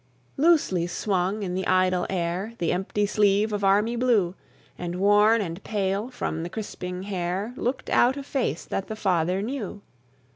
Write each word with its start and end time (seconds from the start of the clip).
Loosely 0.35 0.87
swung 0.87 1.43
in 1.43 1.53
the 1.53 1.67
idle 1.67 2.07
air 2.09 2.53
The 2.57 2.71
empty 2.71 3.05
sleeve 3.05 3.53
of 3.53 3.63
army 3.63 3.95
blue; 3.95 4.33
And 4.75 4.95
worn 4.95 5.41
and 5.41 5.63
pale, 5.63 6.09
from 6.09 6.41
the 6.41 6.49
crisping 6.49 7.03
hair, 7.03 7.53
Looked 7.55 7.87
out 7.87 8.17
a 8.17 8.23
face 8.23 8.65
that 8.65 8.87
the 8.87 8.95
father 8.95 9.43
knew. 9.43 9.83